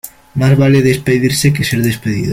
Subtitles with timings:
[0.33, 2.29] Más vale despedirse que ser despedido.